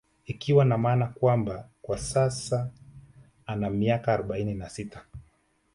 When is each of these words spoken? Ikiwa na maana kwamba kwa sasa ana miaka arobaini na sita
Ikiwa 0.25 0.65
na 0.65 0.77
maana 0.77 1.07
kwamba 1.07 1.69
kwa 1.81 1.97
sasa 1.97 2.69
ana 3.45 3.69
miaka 3.69 4.13
arobaini 4.13 4.53
na 4.53 4.69
sita 4.69 5.05